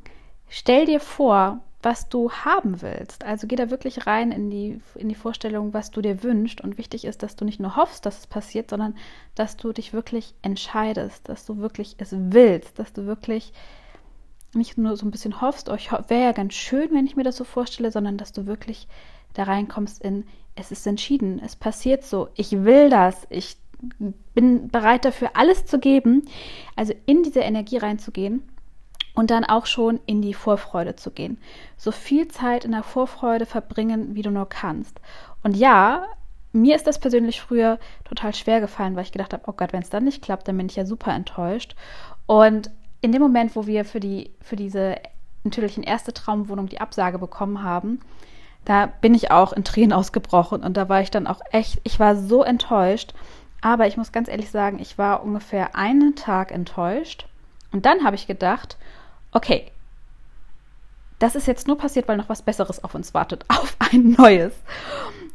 stell 0.48 0.86
dir 0.86 0.98
vor, 0.98 1.60
was 1.82 2.08
du 2.08 2.30
haben 2.30 2.80
willst. 2.80 3.24
Also 3.24 3.46
geh 3.46 3.56
da 3.56 3.70
wirklich 3.70 4.06
rein 4.06 4.32
in 4.32 4.48
die, 4.48 4.80
in 4.94 5.10
die 5.10 5.14
Vorstellung, 5.14 5.74
was 5.74 5.90
du 5.90 6.00
dir 6.00 6.22
wünschst. 6.22 6.62
Und 6.62 6.78
wichtig 6.78 7.04
ist, 7.04 7.22
dass 7.22 7.36
du 7.36 7.44
nicht 7.44 7.60
nur 7.60 7.76
hoffst, 7.76 8.06
dass 8.06 8.20
es 8.20 8.26
passiert, 8.26 8.70
sondern 8.70 8.94
dass 9.34 9.58
du 9.58 9.72
dich 9.72 9.92
wirklich 9.92 10.34
entscheidest, 10.40 11.28
dass 11.28 11.44
du 11.44 11.58
wirklich 11.58 11.96
es 11.98 12.14
willst, 12.16 12.78
dass 12.78 12.94
du 12.94 13.04
wirklich 13.04 13.52
nicht 14.54 14.78
nur 14.78 14.96
so 14.96 15.04
ein 15.06 15.10
bisschen 15.10 15.40
hoffst, 15.40 15.68
oh, 15.68 15.76
wäre 16.08 16.24
ja 16.24 16.32
ganz 16.32 16.54
schön, 16.54 16.90
wenn 16.92 17.06
ich 17.06 17.16
mir 17.16 17.24
das 17.24 17.36
so 17.36 17.44
vorstelle, 17.44 17.90
sondern 17.90 18.16
dass 18.16 18.32
du 18.32 18.46
wirklich 18.46 18.86
da 19.34 19.44
reinkommst 19.44 20.02
in, 20.02 20.24
es 20.54 20.70
ist 20.70 20.86
entschieden, 20.86 21.40
es 21.44 21.56
passiert 21.56 22.04
so, 22.04 22.28
ich 22.34 22.52
will 22.52 22.90
das, 22.90 23.26
ich 23.30 23.56
bin 24.34 24.68
bereit 24.68 25.04
dafür, 25.04 25.30
alles 25.34 25.66
zu 25.66 25.78
geben. 25.78 26.22
Also 26.76 26.94
in 27.06 27.22
diese 27.22 27.40
Energie 27.40 27.78
reinzugehen 27.78 28.42
und 29.14 29.30
dann 29.30 29.44
auch 29.44 29.66
schon 29.66 30.00
in 30.06 30.22
die 30.22 30.34
Vorfreude 30.34 30.96
zu 30.96 31.10
gehen. 31.10 31.38
So 31.76 31.90
viel 31.90 32.28
Zeit 32.28 32.64
in 32.64 32.72
der 32.72 32.82
Vorfreude 32.82 33.46
verbringen, 33.46 34.14
wie 34.14 34.22
du 34.22 34.30
nur 34.30 34.48
kannst. 34.48 35.00
Und 35.42 35.56
ja, 35.56 36.06
mir 36.52 36.76
ist 36.76 36.86
das 36.86 37.00
persönlich 37.00 37.40
früher 37.40 37.78
total 38.04 38.34
schwer 38.34 38.60
gefallen, 38.60 38.94
weil 38.94 39.04
ich 39.04 39.12
gedacht 39.12 39.32
habe, 39.32 39.44
oh 39.46 39.52
Gott, 39.52 39.72
wenn 39.72 39.82
es 39.82 39.90
dann 39.90 40.04
nicht 40.04 40.22
klappt, 40.22 40.48
dann 40.48 40.56
bin 40.56 40.66
ich 40.66 40.76
ja 40.76 40.84
super 40.84 41.12
enttäuscht. 41.12 41.74
Und 42.26 42.70
in 43.00 43.12
dem 43.12 43.22
Moment, 43.22 43.56
wo 43.56 43.66
wir 43.66 43.84
für, 43.84 44.00
die, 44.00 44.30
für 44.40 44.56
diese 44.56 44.96
natürlich 45.44 45.84
erste 45.84 46.12
Traumwohnung 46.12 46.68
die 46.68 46.80
Absage 46.80 47.18
bekommen 47.18 47.62
haben, 47.62 48.00
da 48.64 48.86
bin 48.86 49.14
ich 49.14 49.30
auch 49.30 49.52
in 49.52 49.64
Tränen 49.64 49.92
ausgebrochen 49.98 50.62
und 50.62 50.76
da 50.76 50.88
war 50.88 51.00
ich 51.00 51.10
dann 51.10 51.26
auch 51.26 51.40
echt, 51.50 51.80
ich 51.84 51.98
war 52.00 52.16
so 52.16 52.42
enttäuscht. 52.42 53.14
Aber 53.64 53.86
ich 53.86 53.96
muss 53.96 54.10
ganz 54.10 54.28
ehrlich 54.28 54.50
sagen, 54.50 54.80
ich 54.80 54.98
war 54.98 55.22
ungefähr 55.22 55.76
einen 55.76 56.16
Tag 56.16 56.50
enttäuscht. 56.50 57.26
Und 57.70 57.86
dann 57.86 58.04
habe 58.04 58.16
ich 58.16 58.26
gedacht, 58.26 58.76
okay, 59.30 59.70
das 61.20 61.36
ist 61.36 61.46
jetzt 61.46 61.68
nur 61.68 61.78
passiert, 61.78 62.08
weil 62.08 62.16
noch 62.16 62.28
was 62.28 62.42
Besseres 62.42 62.82
auf 62.82 62.96
uns 62.96 63.14
wartet, 63.14 63.44
auf 63.48 63.76
ein 63.78 64.16
neues. 64.18 64.52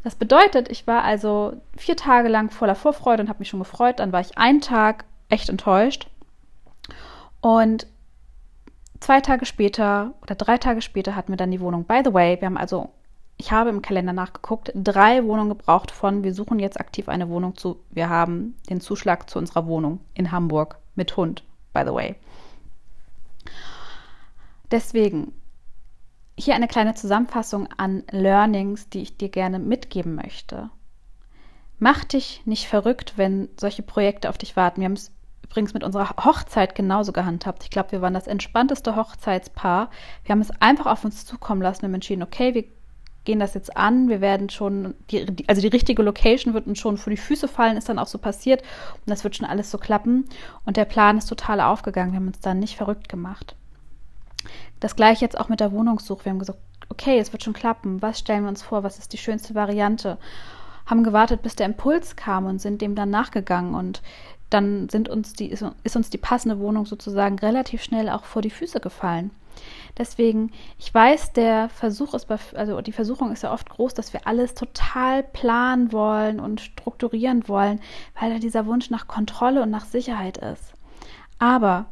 Das 0.04 0.16
bedeutet, 0.16 0.70
ich 0.70 0.86
war 0.88 1.04
also 1.04 1.54
vier 1.78 1.96
Tage 1.96 2.28
lang 2.28 2.50
voller 2.50 2.76
Vorfreude 2.76 3.24
und 3.24 3.30
habe 3.30 3.40
mich 3.40 3.50
schon 3.50 3.60
gefreut. 3.60 4.00
Dann 4.00 4.12
war 4.12 4.20
ich 4.20 4.38
einen 4.38 4.62
Tag 4.62 5.06
echt 5.30 5.50
enttäuscht. 5.50 6.08
Und 7.42 7.88
zwei 9.00 9.22
Tage 9.22 9.46
später 9.46 10.14
oder 10.22 10.36
drei 10.36 10.58
Tage 10.58 10.82
später 10.82 11.16
hatten 11.16 11.32
wir 11.32 11.38
dann 11.38 11.52
die 11.52 11.62
Wohnung. 11.62 11.86
By 11.86 12.02
the 12.04 12.14
way, 12.14 12.40
wir 12.40 12.46
haben 12.46 12.58
also, 12.58 12.90
ich 13.38 13.52
habe 13.52 13.70
im 13.70 13.82
Kalender 13.82 14.14
nachgeguckt, 14.14 14.72
drei 14.74 15.24
Wohnungen 15.24 15.50
gebraucht 15.50 15.92
von, 15.92 16.24
wir 16.24 16.34
suchen 16.34 16.60
jetzt 16.60 16.80
aktiv 16.80 17.08
eine 17.08 17.30
Wohnung 17.30 17.56
zu, 17.56 17.80
wir 17.92 18.10
haben 18.10 18.56
den 18.70 18.82
Zuschlag 18.82 19.30
zu 19.30 19.38
unserer 19.38 19.68
Wohnung 19.68 20.00
in 20.16 20.32
Hamburg 20.32 20.80
mit 20.96 21.16
Hund, 21.16 21.44
by 21.74 21.84
the 21.86 21.94
way. 21.94 22.16
Deswegen 24.72 25.34
hier 26.38 26.56
eine 26.56 26.68
kleine 26.68 26.96
Zusammenfassung 26.96 27.68
an 27.78 28.04
Learnings, 28.12 28.90
die 28.90 29.02
ich 29.02 29.18
dir 29.18 29.30
gerne 29.30 29.60
mitgeben 29.60 30.16
möchte. 30.16 30.70
Mach 31.80 32.04
dich 32.04 32.42
nicht 32.46 32.68
verrückt, 32.68 33.14
wenn 33.18 33.50
solche 33.60 33.84
Projekte 33.84 34.30
auf 34.30 34.38
dich 34.38 34.56
warten. 34.56 34.82
Wir 34.82 34.86
haben 34.86 34.94
es 34.94 35.12
übrigens 35.44 35.74
mit 35.74 35.84
unserer 35.84 36.10
Hochzeit 36.10 36.76
genauso 36.76 37.14
gehandhabt. 37.14 37.64
Ich 37.64 37.70
glaube, 37.70 37.92
wir 37.92 38.02
waren 38.02 38.16
das 38.16 38.28
entspannteste 38.28 38.96
Hochzeitspaar. 38.96 39.92
Wir 40.24 40.34
haben 40.34 40.42
es 40.42 40.52
einfach 40.60 40.88
auf 40.88 41.06
uns 41.06 41.26
zukommen 41.26 41.62
lassen 41.62 41.86
und 41.86 41.94
entschieden, 41.94 42.24
okay, 42.24 42.54
wir 42.54 42.66
gehen 43.28 43.40
das 43.40 43.54
jetzt 43.54 43.76
an. 43.76 44.08
Wir 44.08 44.22
werden 44.22 44.50
schon, 44.50 44.96
die, 45.12 45.44
also 45.48 45.62
die 45.62 45.68
richtige 45.68 46.02
Location 46.02 46.54
wird 46.54 46.66
uns 46.66 46.80
schon 46.80 46.98
vor 46.98 47.12
die 47.12 47.18
Füße 47.18 47.50
fallen, 47.50 47.76
ist 47.76 47.90
dann 47.90 48.00
auch 48.00 48.08
so 48.08 48.18
passiert. 48.18 48.62
Und 48.62 49.10
das 49.10 49.26
wird 49.26 49.36
schon 49.36 49.46
alles 49.46 49.70
so 49.70 49.78
klappen. 49.78 50.26
Und 50.66 50.78
der 50.78 50.86
Plan 50.86 51.18
ist 51.18 51.28
total 51.28 51.60
aufgegangen. 51.60 52.14
Wir 52.14 52.20
haben 52.22 52.28
uns 52.28 52.40
dann 52.40 52.60
nicht 52.60 52.78
verrückt 52.78 53.10
gemacht. 53.10 53.56
Das 54.80 54.96
gleiche 54.96 55.26
jetzt 55.26 55.38
auch 55.38 55.50
mit 55.50 55.60
der 55.60 55.74
Wohnungssuche. 55.74 56.24
Wir 56.24 56.30
haben 56.32 56.40
gesagt, 56.40 56.60
okay, 56.88 57.20
es 57.20 57.34
wird 57.34 57.44
schon 57.44 57.54
klappen. 57.54 58.02
Was 58.02 58.18
stellen 58.18 58.44
wir 58.44 58.50
uns 58.50 58.64
vor? 58.64 58.84
Was 58.84 58.98
ist 58.98 59.12
die 59.12 59.18
schönste 59.18 59.56
Variante? 59.56 60.18
Haben 60.86 61.04
gewartet, 61.04 61.42
bis 61.42 61.58
der 61.58 61.66
Impuls 61.66 62.16
kam 62.16 62.46
und 62.46 62.62
sind 62.62 62.82
dem 62.82 62.96
dann 62.96 63.10
nachgegangen. 63.10 63.76
Und 63.76 64.02
dann 64.50 64.88
sind 64.88 65.10
uns 65.10 65.34
die, 65.34 65.50
ist 65.50 65.96
uns 65.98 66.10
die 66.10 66.18
passende 66.18 66.60
Wohnung 66.60 66.86
sozusagen 66.86 67.38
relativ 67.40 67.84
schnell 67.84 68.08
auch 68.08 68.24
vor 68.24 68.42
die 68.42 68.52
Füße 68.52 68.80
gefallen. 68.80 69.32
Deswegen, 69.98 70.52
ich 70.78 70.94
weiß, 70.94 71.34
der 71.34 71.70
Versuch 71.70 72.14
ist, 72.14 72.28
bei, 72.28 72.38
also 72.54 72.82
die 72.82 72.92
Versuchung 72.92 73.32
ist 73.32 73.42
ja 73.42 73.52
oft 73.52 73.70
groß, 73.70 73.96
dass 73.96 74.14
wir 74.14 74.28
alles 74.28 74.54
total 74.54 75.24
planen 75.24 75.92
wollen 75.92 76.40
und 76.40 76.62
strukturieren 76.62 77.48
wollen, 77.48 77.80
weil 78.20 78.32
da 78.32 78.40
dieser 78.40 78.68
Wunsch 78.68 78.92
nach 78.92 79.08
Kontrolle 79.08 79.64
und 79.64 79.72
nach 79.72 79.86
Sicherheit 79.86 80.38
ist. 80.38 80.74
Aber 81.40 81.86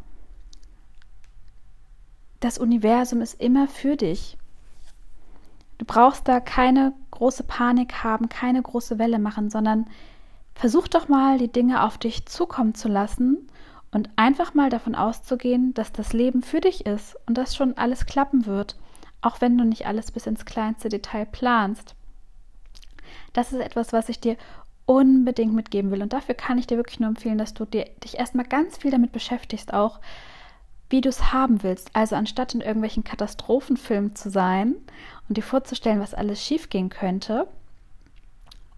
das 2.39 2.59
Universum 2.59 3.21
ist 3.21 3.41
immer 3.41 3.67
für 3.67 3.95
dich. 3.95 4.37
Du 5.79 5.85
brauchst 5.85 6.27
da 6.27 6.39
keine 6.39 6.93
große 7.09 7.43
Panik 7.43 8.03
haben, 8.03 8.29
keine 8.29 8.61
große 8.61 8.99
Welle 8.99 9.17
machen, 9.17 9.49
sondern 9.49 9.87
versuch 10.53 10.87
doch 10.87 11.07
mal, 11.07 11.39
die 11.39 11.51
Dinge 11.51 11.83
auf 11.83 11.97
dich 11.97 12.27
zukommen 12.27 12.75
zu 12.75 12.87
lassen 12.87 13.49
und 13.95 14.09
einfach 14.17 14.53
mal 14.53 14.69
davon 14.69 14.93
auszugehen, 14.93 15.73
dass 15.73 15.93
das 15.93 16.11
Leben 16.11 16.43
für 16.43 16.59
dich 16.59 16.85
ist 16.85 17.15
und 17.27 17.37
dass 17.37 17.55
schon 17.55 17.77
alles 17.77 18.05
klappen 18.05 18.45
wird, 18.45 18.75
auch 19.21 19.39
wenn 19.39 19.57
du 19.57 19.63
nicht 19.63 19.87
alles 19.87 20.11
bis 20.11 20.27
ins 20.27 20.43
kleinste 20.43 20.89
Detail 20.89 21.25
planst. 21.25 21.95
Das 23.31 23.53
ist 23.53 23.61
etwas, 23.61 23.93
was 23.93 24.09
ich 24.09 24.19
dir 24.19 24.35
unbedingt 24.85 25.53
mitgeben 25.53 25.91
will. 25.91 26.01
Und 26.01 26.11
dafür 26.11 26.35
kann 26.35 26.57
ich 26.57 26.67
dir 26.67 26.75
wirklich 26.75 26.99
nur 26.99 27.07
empfehlen, 27.07 27.37
dass 27.37 27.53
du 27.53 27.63
dir, 27.63 27.85
dich 28.03 28.19
erstmal 28.19 28.45
ganz 28.45 28.75
viel 28.75 28.91
damit 28.91 29.13
beschäftigst, 29.13 29.73
auch 29.73 30.01
wie 30.89 30.99
du 30.99 31.07
es 31.07 31.31
haben 31.31 31.63
willst. 31.63 31.95
Also 31.95 32.17
anstatt 32.17 32.53
in 32.53 32.59
irgendwelchen 32.59 33.05
Katastrophenfilmen 33.05 34.13
zu 34.13 34.29
sein 34.29 34.75
und 35.29 35.37
dir 35.37 35.41
vorzustellen, 35.41 36.01
was 36.01 36.13
alles 36.13 36.43
schiefgehen 36.43 36.89
könnte, 36.89 37.47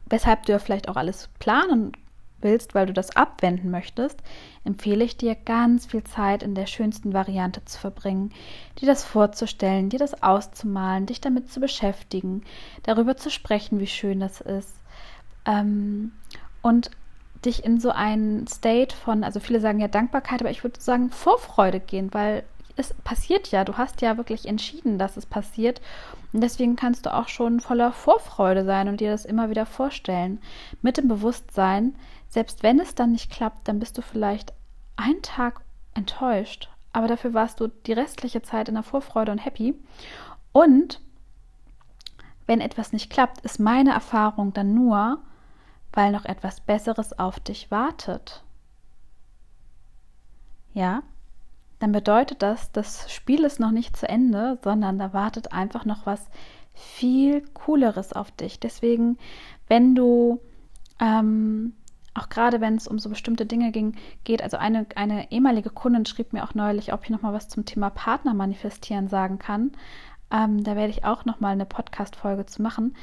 weshalb 0.05 0.45
du 0.45 0.51
ja 0.51 0.59
vielleicht 0.59 0.89
auch 0.89 0.95
alles 0.95 1.29
planen 1.39 1.93
willst, 2.41 2.75
weil 2.75 2.85
du 2.85 2.93
das 2.93 3.15
abwenden 3.15 3.71
möchtest, 3.71 4.21
empfehle 4.63 5.03
ich 5.03 5.17
dir 5.17 5.35
ganz 5.35 5.85
viel 5.85 6.03
Zeit 6.03 6.43
in 6.43 6.55
der 6.55 6.65
schönsten 6.65 7.13
Variante 7.13 7.63
zu 7.65 7.79
verbringen, 7.79 8.31
dir 8.79 8.85
das 8.85 9.03
vorzustellen, 9.03 9.89
dir 9.89 9.99
das 9.99 10.21
auszumalen, 10.21 11.05
dich 11.05 11.21
damit 11.21 11.51
zu 11.51 11.59
beschäftigen, 11.59 12.43
darüber 12.83 13.17
zu 13.17 13.29
sprechen, 13.29 13.79
wie 13.79 13.87
schön 13.87 14.19
das 14.19 14.41
ist. 14.41 14.73
Ähm, 15.45 16.11
und 16.61 16.91
dich 17.45 17.63
in 17.63 17.79
so 17.79 17.91
einen 17.91 18.47
State 18.47 18.95
von, 18.95 19.23
also 19.23 19.39
viele 19.39 19.59
sagen 19.59 19.79
ja 19.79 19.87
Dankbarkeit, 19.87 20.41
aber 20.41 20.51
ich 20.51 20.63
würde 20.63 20.81
sagen 20.81 21.11
Vorfreude 21.11 21.79
gehen, 21.79 22.13
weil 22.13 22.43
es 22.75 22.93
passiert 22.93 23.49
ja, 23.51 23.63
du 23.63 23.77
hast 23.77 24.01
ja 24.01 24.17
wirklich 24.17 24.47
entschieden, 24.47 24.99
dass 24.99 25.17
es 25.17 25.25
passiert 25.25 25.81
und 26.33 26.41
deswegen 26.41 26.75
kannst 26.75 27.05
du 27.05 27.13
auch 27.13 27.27
schon 27.27 27.59
voller 27.59 27.91
Vorfreude 27.91 28.65
sein 28.65 28.87
und 28.87 29.01
dir 29.01 29.11
das 29.11 29.25
immer 29.25 29.49
wieder 29.49 29.65
vorstellen. 29.65 30.39
Mit 30.81 30.97
dem 30.97 31.07
Bewusstsein, 31.07 31.95
selbst 32.29 32.63
wenn 32.63 32.79
es 32.79 32.95
dann 32.95 33.11
nicht 33.11 33.31
klappt, 33.31 33.67
dann 33.67 33.79
bist 33.79 33.97
du 33.97 34.01
vielleicht 34.01 34.53
einen 34.95 35.21
Tag 35.21 35.61
enttäuscht, 35.93 36.69
aber 36.93 37.07
dafür 37.07 37.33
warst 37.33 37.59
du 37.59 37.67
die 37.67 37.93
restliche 37.93 38.41
Zeit 38.41 38.69
in 38.69 38.75
der 38.75 38.83
Vorfreude 38.83 39.31
und 39.31 39.39
happy. 39.39 39.75
Und 40.51 41.01
wenn 42.45 42.61
etwas 42.61 42.93
nicht 42.93 43.09
klappt, 43.09 43.41
ist 43.41 43.59
meine 43.59 43.91
Erfahrung 43.91 44.53
dann 44.53 44.73
nur, 44.73 45.19
weil 45.93 46.11
noch 46.11 46.25
etwas 46.25 46.61
Besseres 46.61 47.17
auf 47.17 47.39
dich 47.39 47.69
wartet. 47.71 48.43
Ja, 50.73 51.03
dann 51.79 51.91
bedeutet 51.91 52.41
das, 52.41 52.71
das 52.71 53.11
Spiel 53.11 53.43
ist 53.43 53.59
noch 53.59 53.71
nicht 53.71 53.95
zu 53.95 54.07
Ende, 54.07 54.57
sondern 54.63 54.97
da 54.97 55.13
wartet 55.13 55.51
einfach 55.51 55.85
noch 55.85 56.05
was 56.05 56.29
viel 56.73 57.41
Cooleres 57.53 58.13
auf 58.13 58.31
dich. 58.31 58.59
Deswegen, 58.59 59.17
wenn 59.67 59.95
du, 59.95 60.39
ähm, 60.99 61.73
auch 62.17 62.29
gerade 62.29 62.61
wenn 62.61 62.75
es 62.75 62.87
um 62.87 62.99
so 62.99 63.09
bestimmte 63.09 63.45
Dinge 63.45 63.71
ging, 63.71 63.95
geht, 64.23 64.41
also 64.41 64.57
eine, 64.57 64.85
eine 64.95 65.31
ehemalige 65.31 65.69
Kundin 65.69 66.05
schrieb 66.05 66.33
mir 66.33 66.43
auch 66.43 66.53
neulich, 66.55 66.93
ob 66.93 67.03
ich 67.03 67.09
noch 67.09 67.21
mal 67.21 67.33
was 67.33 67.47
zum 67.47 67.65
Thema 67.65 67.89
Partner 67.89 68.33
manifestieren 68.33 69.07
sagen 69.07 69.39
kann. 69.39 69.71
Ähm, 70.31 70.63
da 70.63 70.75
werde 70.75 70.91
ich 70.91 71.05
auch 71.05 71.25
noch 71.25 71.39
mal 71.39 71.51
eine 71.51 71.65
Podcast-Folge 71.65 72.45
zu 72.45 72.61
machen. 72.61 72.95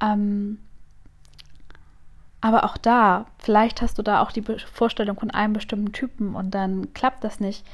Ähm, 0.00 0.58
aber 2.40 2.64
auch 2.64 2.76
da, 2.76 3.26
vielleicht 3.38 3.80
hast 3.80 3.96
du 3.96 4.02
da 4.02 4.20
auch 4.20 4.30
die 4.30 4.42
Vorstellung 4.42 5.18
von 5.18 5.30
einem 5.30 5.54
bestimmten 5.54 5.92
Typen 5.92 6.34
und 6.34 6.50
dann 6.50 6.92
klappt 6.92 7.24
das 7.24 7.40
nicht. 7.40 7.64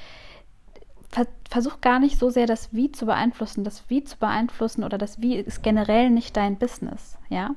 Versuch 1.49 1.81
gar 1.81 1.99
nicht 1.99 2.21
so 2.21 2.31
sehr 2.31 2.47
das 2.47 2.73
Wie 2.73 2.93
zu 2.93 3.05
beeinflussen. 3.05 3.65
Das 3.65 3.91
Wie 3.91 4.05
zu 4.05 4.17
beeinflussen 4.17 4.85
oder 4.85 4.97
das 4.97 5.21
Wie 5.21 5.35
ist 5.35 5.65
generell 5.65 6.11
nicht 6.11 6.37
dein 6.37 6.57
Business, 6.57 7.19
ja. 7.29 7.51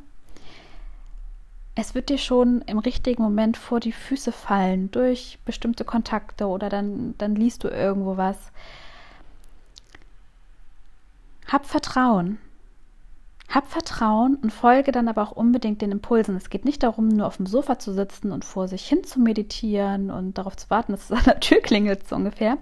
Es 1.75 1.95
wird 1.95 2.09
dir 2.09 2.19
schon 2.19 2.61
im 2.67 2.77
richtigen 2.77 3.23
Moment 3.23 3.57
vor 3.57 3.79
die 3.79 3.91
Füße 3.91 4.31
fallen 4.31 4.91
durch 4.91 5.39
bestimmte 5.43 5.83
Kontakte 5.83 6.47
oder 6.47 6.69
dann, 6.69 7.15
dann 7.17 7.35
liest 7.35 7.63
du 7.63 7.67
irgendwo 7.67 8.15
was. 8.15 8.37
Hab 11.47 11.65
Vertrauen. 11.65 12.37
Hab 13.49 13.67
Vertrauen 13.67 14.35
und 14.35 14.51
folge 14.51 14.91
dann 14.91 15.07
aber 15.07 15.23
auch 15.23 15.31
unbedingt 15.31 15.81
den 15.81 15.91
Impulsen. 15.91 16.35
Es 16.35 16.49
geht 16.49 16.65
nicht 16.65 16.83
darum, 16.83 17.07
nur 17.07 17.27
auf 17.27 17.37
dem 17.37 17.45
Sofa 17.45 17.79
zu 17.79 17.93
sitzen 17.93 18.31
und 18.31 18.45
vor 18.45 18.67
sich 18.67 18.87
hin 18.87 19.03
zu 19.03 19.19
meditieren 19.19 20.11
und 20.11 20.37
darauf 20.37 20.55
zu 20.55 20.69
warten, 20.69 20.91
dass 20.91 21.09
es 21.09 21.11
an 21.11 21.23
der 21.25 21.39
Tür 21.39 21.59
klingelt, 21.61 22.07
so 22.07 22.15
ungefähr, 22.15 22.57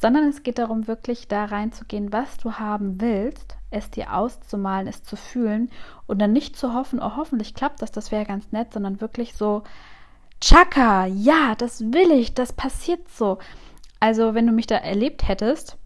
sondern 0.00 0.28
es 0.28 0.42
geht 0.42 0.58
darum, 0.58 0.86
wirklich 0.86 1.28
da 1.28 1.44
reinzugehen, 1.44 2.12
was 2.12 2.38
du 2.38 2.54
haben 2.54 3.00
willst, 3.00 3.56
es 3.70 3.90
dir 3.90 4.14
auszumalen, 4.14 4.88
es 4.88 5.02
zu 5.02 5.14
fühlen 5.14 5.70
und 6.06 6.18
dann 6.20 6.32
nicht 6.32 6.56
zu 6.56 6.72
hoffen, 6.74 7.00
oh, 7.00 7.16
hoffentlich 7.16 7.54
klappt 7.54 7.82
das, 7.82 7.92
das 7.92 8.10
wäre 8.10 8.24
ganz 8.24 8.50
nett, 8.50 8.72
sondern 8.72 9.00
wirklich 9.00 9.34
so, 9.34 9.62
Chaka, 10.40 11.04
ja, 11.04 11.54
das 11.54 11.92
will 11.92 12.10
ich, 12.12 12.32
das 12.34 12.54
passiert 12.54 13.08
so. 13.10 13.38
Also, 14.00 14.34
wenn 14.34 14.46
du 14.46 14.52
mich 14.54 14.66
da 14.66 14.76
erlebt 14.76 15.28
hättest, 15.28 15.76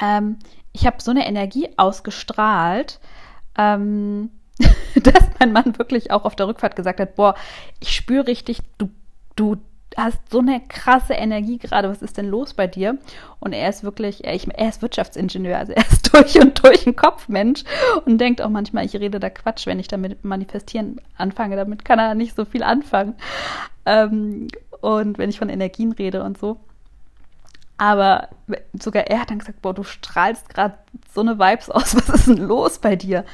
ähm, 0.00 0.38
ich 0.72 0.86
habe 0.86 1.02
so 1.02 1.10
eine 1.10 1.26
Energie 1.26 1.68
ausgestrahlt, 1.76 3.00
ähm, 3.56 4.30
dass 4.94 5.24
mein 5.40 5.52
Mann 5.52 5.76
wirklich 5.76 6.12
auch 6.12 6.24
auf 6.24 6.36
der 6.36 6.46
Rückfahrt 6.46 6.76
gesagt 6.76 7.00
hat, 7.00 7.16
boah, 7.16 7.34
ich 7.80 7.96
spüre 7.96 8.28
richtig, 8.28 8.60
du, 8.78 8.90
du 9.34 9.56
hast 9.96 10.18
so 10.30 10.40
eine 10.40 10.60
krasse 10.60 11.14
Energie 11.14 11.58
gerade, 11.58 11.88
was 11.88 12.02
ist 12.02 12.16
denn 12.16 12.28
los 12.28 12.54
bei 12.54 12.66
dir? 12.66 12.98
Und 13.40 13.52
er 13.52 13.68
ist 13.68 13.82
wirklich, 13.82 14.24
er, 14.24 14.32
er 14.32 14.68
ist 14.68 14.82
Wirtschaftsingenieur, 14.82 15.58
also 15.58 15.72
er 15.72 15.86
ist 15.88 16.12
durch 16.14 16.40
und 16.40 16.62
durch 16.62 16.86
ein 16.86 16.96
Kopfmensch 16.96 17.64
und 18.04 18.18
denkt 18.18 18.42
auch 18.42 18.50
manchmal, 18.50 18.84
ich 18.84 18.94
rede 18.94 19.20
da 19.20 19.30
Quatsch, 19.30 19.66
wenn 19.66 19.80
ich 19.80 19.88
damit 19.88 20.24
manifestieren 20.24 21.00
anfange, 21.16 21.56
damit 21.56 21.84
kann 21.84 21.98
er 21.98 22.14
nicht 22.14 22.36
so 22.36 22.44
viel 22.44 22.62
anfangen. 22.62 23.14
Ähm, 23.86 24.48
und 24.80 25.18
wenn 25.18 25.30
ich 25.30 25.38
von 25.38 25.48
Energien 25.48 25.92
rede 25.92 26.22
und 26.22 26.38
so. 26.38 26.60
Aber 27.78 28.28
sogar 28.78 29.06
er 29.06 29.20
hat 29.20 29.30
dann 29.30 29.38
gesagt, 29.38 29.62
boah, 29.62 29.72
du 29.72 29.84
strahlst 29.84 30.48
gerade 30.48 30.74
so 31.12 31.20
eine 31.20 31.38
Vibes 31.38 31.70
aus, 31.70 31.94
was 32.08 32.08
ist 32.08 32.26
denn 32.26 32.36
los 32.36 32.78
bei 32.78 32.96
dir? 32.96 33.24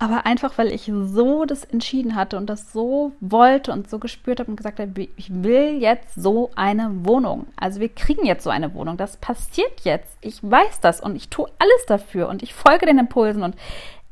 Aber 0.00 0.26
einfach, 0.26 0.58
weil 0.58 0.68
ich 0.68 0.92
so 1.02 1.44
das 1.44 1.64
entschieden 1.64 2.14
hatte 2.14 2.36
und 2.36 2.46
das 2.46 2.72
so 2.72 3.12
wollte 3.20 3.72
und 3.72 3.90
so 3.90 3.98
gespürt 3.98 4.38
habe 4.38 4.50
und 4.50 4.56
gesagt 4.56 4.78
habe, 4.78 5.08
ich 5.16 5.42
will 5.42 5.78
jetzt 5.80 6.14
so 6.14 6.50
eine 6.54 7.04
Wohnung. 7.04 7.46
Also 7.56 7.80
wir 7.80 7.88
kriegen 7.88 8.24
jetzt 8.24 8.44
so 8.44 8.50
eine 8.50 8.74
Wohnung. 8.74 8.96
Das 8.96 9.16
passiert 9.16 9.80
jetzt. 9.82 10.16
Ich 10.20 10.38
weiß 10.42 10.80
das 10.80 11.00
und 11.00 11.16
ich 11.16 11.28
tue 11.30 11.50
alles 11.58 11.86
dafür 11.86 12.28
und 12.28 12.44
ich 12.44 12.54
folge 12.54 12.86
den 12.86 12.98
Impulsen 12.98 13.42
und 13.42 13.56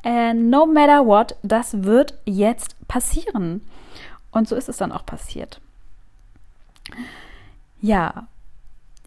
äh, 0.02 0.34
no 0.34 0.66
matter 0.66 1.06
what, 1.06 1.36
das 1.42 1.84
wird 1.84 2.14
jetzt 2.24 2.76
passieren. 2.88 3.62
Und 4.32 4.48
so 4.48 4.56
ist 4.56 4.68
es 4.68 4.76
dann 4.76 4.92
auch 4.92 5.06
passiert. 5.06 5.60
Ja, 7.80 8.26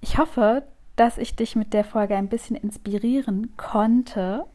ich 0.02 0.18
hoffe, 0.18 0.64
dass 0.96 1.18
ich 1.18 1.36
dich 1.36 1.56
mit 1.56 1.74
der 1.74 1.84
Folge 1.84 2.16
ein 2.16 2.30
bisschen 2.30 2.56
inspirieren 2.56 3.54
konnte. 3.58 4.46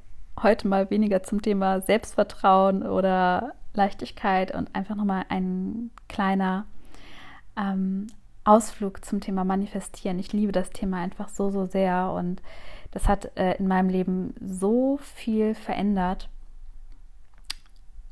Heute 0.42 0.68
mal 0.68 0.90
weniger 0.90 1.22
zum 1.22 1.42
Thema 1.42 1.80
Selbstvertrauen 1.80 2.82
oder 2.82 3.54
Leichtigkeit 3.72 4.54
und 4.54 4.74
einfach 4.74 4.94
nochmal 4.94 5.24
ein 5.28 5.90
kleiner 6.08 6.66
ähm, 7.56 8.08
Ausflug 8.44 9.04
zum 9.04 9.20
Thema 9.20 9.44
Manifestieren. 9.44 10.18
Ich 10.18 10.32
liebe 10.32 10.52
das 10.52 10.70
Thema 10.70 10.98
einfach 10.98 11.28
so, 11.28 11.50
so 11.50 11.66
sehr 11.66 12.12
und 12.12 12.42
das 12.90 13.08
hat 13.08 13.36
äh, 13.36 13.56
in 13.56 13.66
meinem 13.66 13.88
Leben 13.88 14.34
so 14.40 14.98
viel 14.98 15.54
verändert. 15.54 16.28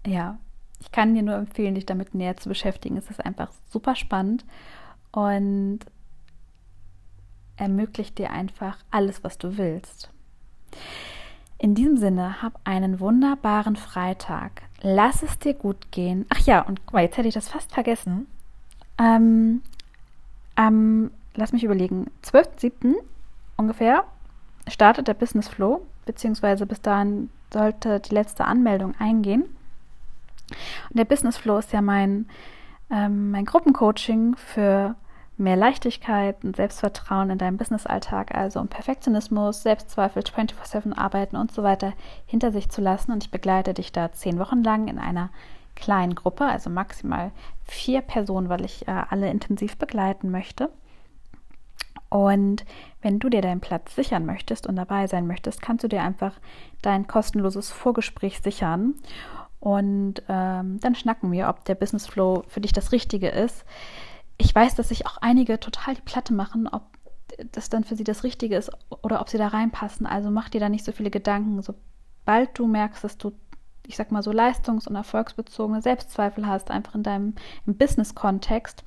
Ja, 0.06 0.38
ich 0.80 0.90
kann 0.90 1.14
dir 1.14 1.22
nur 1.22 1.36
empfehlen, 1.36 1.74
dich 1.76 1.86
damit 1.86 2.14
näher 2.14 2.36
zu 2.36 2.48
beschäftigen. 2.48 2.96
Es 2.96 3.10
ist 3.10 3.24
einfach 3.24 3.50
super 3.70 3.94
spannend 3.94 4.44
und 5.12 5.80
ermöglicht 7.56 8.18
dir 8.18 8.30
einfach 8.30 8.78
alles, 8.90 9.22
was 9.22 9.38
du 9.38 9.56
willst. 9.58 10.10
In 11.62 11.76
diesem 11.76 11.96
Sinne, 11.96 12.42
hab 12.42 12.58
einen 12.64 12.98
wunderbaren 12.98 13.76
Freitag. 13.76 14.62
Lass 14.80 15.22
es 15.22 15.38
dir 15.38 15.54
gut 15.54 15.92
gehen. 15.92 16.26
Ach 16.28 16.40
ja, 16.40 16.60
und 16.60 16.84
guck 16.84 16.94
mal, 16.94 17.02
jetzt 17.02 17.16
hätte 17.16 17.28
ich 17.28 17.34
das 17.34 17.48
fast 17.48 17.72
vergessen. 17.72 18.26
Ähm, 18.98 19.62
ähm, 20.56 21.12
lass 21.36 21.52
mich 21.52 21.62
überlegen. 21.62 22.10
12.07. 22.24 22.96
ungefähr 23.56 24.02
startet 24.66 25.06
der 25.06 25.14
Business 25.14 25.46
Flow, 25.46 25.86
beziehungsweise 26.04 26.66
bis 26.66 26.80
dahin 26.80 27.30
sollte 27.52 28.00
die 28.00 28.12
letzte 28.12 28.44
Anmeldung 28.44 28.96
eingehen. 28.98 29.42
Und 29.42 30.98
der 30.98 31.04
Business 31.04 31.36
Flow 31.36 31.58
ist 31.58 31.72
ja 31.72 31.80
mein, 31.80 32.28
ähm, 32.90 33.30
mein 33.30 33.44
Gruppencoaching 33.44 34.34
für 34.34 34.96
mehr 35.42 35.56
Leichtigkeit 35.56 36.42
und 36.44 36.56
Selbstvertrauen 36.56 37.30
in 37.30 37.38
deinem 37.38 37.56
Businessalltag, 37.56 38.34
also 38.34 38.60
um 38.60 38.68
Perfektionismus, 38.68 39.62
Selbstzweifel, 39.62 40.22
24-7 40.22 40.96
arbeiten 40.96 41.36
und 41.36 41.52
so 41.52 41.62
weiter 41.62 41.92
hinter 42.26 42.52
sich 42.52 42.70
zu 42.70 42.80
lassen. 42.80 43.12
Und 43.12 43.24
ich 43.24 43.30
begleite 43.30 43.74
dich 43.74 43.92
da 43.92 44.12
zehn 44.12 44.38
Wochen 44.38 44.62
lang 44.62 44.88
in 44.88 44.98
einer 44.98 45.30
kleinen 45.74 46.14
Gruppe, 46.14 46.44
also 46.44 46.70
maximal 46.70 47.32
vier 47.64 48.00
Personen, 48.00 48.48
weil 48.48 48.64
ich 48.64 48.86
äh, 48.88 49.02
alle 49.10 49.30
intensiv 49.30 49.76
begleiten 49.76 50.30
möchte. 50.30 50.70
Und 52.08 52.64
wenn 53.00 53.18
du 53.18 53.28
dir 53.30 53.40
deinen 53.40 53.60
Platz 53.60 53.94
sichern 53.94 54.26
möchtest 54.26 54.66
und 54.66 54.76
dabei 54.76 55.06
sein 55.06 55.26
möchtest, 55.26 55.62
kannst 55.62 55.82
du 55.82 55.88
dir 55.88 56.02
einfach 56.02 56.34
dein 56.82 57.06
kostenloses 57.06 57.70
Vorgespräch 57.70 58.40
sichern. 58.40 58.94
Und 59.60 60.22
ähm, 60.28 60.78
dann 60.80 60.94
schnacken 60.94 61.32
wir, 61.32 61.48
ob 61.48 61.64
der 61.64 61.74
Business 61.74 62.06
Flow 62.06 62.44
für 62.48 62.60
dich 62.60 62.72
das 62.72 62.92
Richtige 62.92 63.28
ist 63.28 63.64
ich 64.38 64.54
weiß, 64.54 64.74
dass 64.74 64.88
sich 64.88 65.06
auch 65.06 65.18
einige 65.18 65.60
total 65.60 65.94
die 65.94 66.02
Platte 66.02 66.32
machen, 66.34 66.68
ob 66.68 66.82
das 67.52 67.68
dann 67.68 67.84
für 67.84 67.96
sie 67.96 68.04
das 68.04 68.24
Richtige 68.24 68.56
ist 68.56 68.70
oder 69.02 69.20
ob 69.20 69.28
sie 69.28 69.38
da 69.38 69.48
reinpassen. 69.48 70.06
Also 70.06 70.30
mach 70.30 70.48
dir 70.48 70.60
da 70.60 70.68
nicht 70.68 70.84
so 70.84 70.92
viele 70.92 71.10
Gedanken. 71.10 71.62
Sobald 71.62 72.58
du 72.58 72.66
merkst, 72.66 73.04
dass 73.04 73.18
du, 73.18 73.32
ich 73.86 73.96
sag 73.96 74.12
mal 74.12 74.22
so 74.22 74.32
leistungs- 74.32 74.86
und 74.86 74.96
erfolgsbezogene 74.96 75.82
Selbstzweifel 75.82 76.46
hast, 76.46 76.70
einfach 76.70 76.94
in 76.94 77.02
deinem 77.02 77.34
Business-Kontext, 77.66 78.84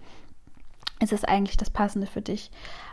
ist 1.02 1.14
es 1.14 1.24
eigentlich 1.25 1.58
das 1.58 1.70
Passende 1.70 2.08
für 2.08 2.22
dich. 2.22 2.52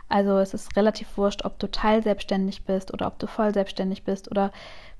Also 0.09 0.37
es 0.37 0.53
ist 0.53 0.75
relativ 0.75 1.17
wurscht, 1.17 1.43
ob 1.45 1.57
du 1.59 1.69
teilselbstständig 1.69 2.65
bist 2.65 2.93
oder 2.93 3.07
ob 3.07 3.19
du 3.19 3.27
voll 3.27 3.53
selbstständig 3.53 4.03
bist 4.03 4.29
oder 4.29 4.51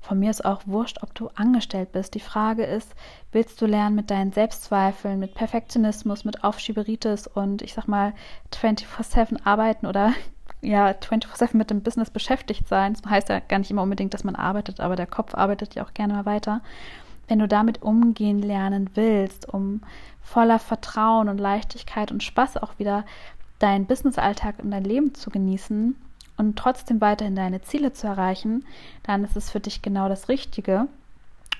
von 0.04 0.18
mir 0.18 0.30
ist 0.30 0.44
auch 0.44 0.62
wurscht, 0.66 0.98
ob 1.02 1.14
du 1.14 1.30
angestellt 1.34 1.92
bist. 1.92 2.14
Die 2.14 2.20
Frage 2.20 2.64
ist, 2.64 2.94
willst 3.32 3.60
du 3.62 3.66
lernen 3.66 3.96
mit 3.96 4.10
deinen 4.10 4.32
Selbstzweifeln, 4.32 5.18
mit 5.18 5.34
Perfektionismus, 5.34 6.26
mit 6.26 6.44
Aufschieberitis 6.44 7.26
und 7.26 7.62
ich 7.62 7.72
sag 7.72 7.88
mal 7.88 8.12
24/7 8.52 9.38
arbeiten 9.44 9.86
oder 9.86 10.12
ja 10.60 10.88
24/7 10.88 11.56
mit 11.56 11.70
dem 11.70 11.82
Business 11.82 12.10
beschäftigt 12.10 12.68
sein. 12.68 12.92
Das 12.94 13.10
heißt 13.10 13.28
ja 13.30 13.40
gar 13.40 13.58
nicht 13.58 13.70
immer 13.70 13.82
unbedingt, 13.82 14.12
dass 14.12 14.24
man 14.24 14.36
arbeitet, 14.36 14.80
aber 14.80 14.94
der 14.94 15.06
Kopf 15.06 15.34
arbeitet 15.34 15.74
ja 15.74 15.84
auch 15.84 15.94
gerne 15.94 16.12
mal 16.12 16.26
weiter. 16.26 16.60
Wenn 17.26 17.38
du 17.38 17.48
damit 17.48 17.80
umgehen 17.80 18.42
lernen 18.42 18.90
willst, 18.94 19.48
um 19.48 19.80
voller 20.20 20.58
Vertrauen 20.58 21.30
und 21.30 21.38
Leichtigkeit 21.38 22.12
und 22.12 22.22
Spaß 22.22 22.58
auch 22.58 22.78
wieder 22.78 23.06
deinen 23.64 23.86
Businessalltag 23.86 24.56
und 24.62 24.70
dein 24.70 24.84
Leben 24.84 25.14
zu 25.14 25.30
genießen 25.30 25.96
und 26.36 26.58
trotzdem 26.58 27.00
weiterhin 27.00 27.34
deine 27.34 27.62
Ziele 27.62 27.94
zu 27.94 28.06
erreichen, 28.06 28.66
dann 29.04 29.24
ist 29.24 29.36
es 29.36 29.50
für 29.50 29.60
dich 29.60 29.80
genau 29.80 30.10
das 30.10 30.28
Richtige. 30.28 30.86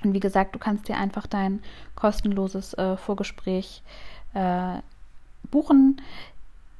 Und 0.03 0.13
wie 0.13 0.21
gesagt, 0.21 0.55
du 0.55 0.59
kannst 0.59 0.87
dir 0.87 0.99
einfach 0.99 1.27
dein 1.27 1.63
kostenloses 1.95 2.75
äh, 2.75 2.99
Vorgespräch 2.99 3.83
äh, 4.35 4.81
buchen. 5.51 6.03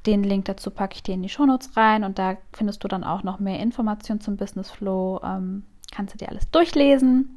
Den 0.05 0.23
Link 0.23 0.45
dazu 0.45 0.69
packe 0.69 0.93
ich 0.93 1.01
dir 1.01 1.15
in 1.15 1.23
die 1.23 1.29
Shownotes 1.29 1.75
rein 1.75 2.03
und 2.03 2.19
da 2.19 2.37
findest 2.53 2.83
du 2.83 2.87
dann 2.87 3.03
auch 3.03 3.23
noch 3.23 3.39
mehr 3.39 3.59
Informationen 3.59 4.21
zum 4.21 4.37
Business 4.37 4.69
Flow. 4.69 5.19
Ähm, 5.23 5.63
kannst 5.91 6.13
du 6.13 6.19
dir 6.19 6.29
alles 6.29 6.51
durchlesen, 6.51 7.35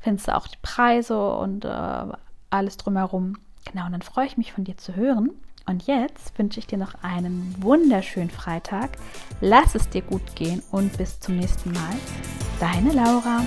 findest 0.00 0.26
du 0.26 0.34
auch 0.34 0.48
die 0.48 0.58
Preise 0.60 1.36
und 1.36 1.64
äh, 1.64 2.06
alles 2.50 2.76
drumherum. 2.78 3.34
Genau, 3.70 3.86
und 3.86 3.92
dann 3.92 4.02
freue 4.02 4.26
ich 4.26 4.36
mich 4.36 4.52
von 4.52 4.64
dir 4.64 4.76
zu 4.76 4.96
hören. 4.96 5.30
Und 5.66 5.86
jetzt 5.86 6.38
wünsche 6.38 6.60
ich 6.60 6.66
dir 6.66 6.78
noch 6.78 6.94
einen 7.02 7.54
wunderschönen 7.58 8.30
Freitag. 8.30 8.90
Lass 9.40 9.74
es 9.74 9.88
dir 9.88 10.02
gut 10.02 10.36
gehen 10.36 10.62
und 10.70 10.96
bis 10.96 11.18
zum 11.18 11.36
nächsten 11.36 11.72
Mal. 11.72 11.96
Deine 12.60 12.92
Laura. 12.92 13.44